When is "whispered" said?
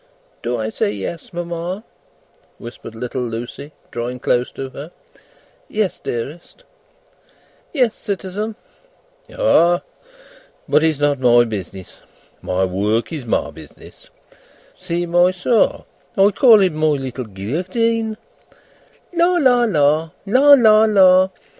2.57-2.95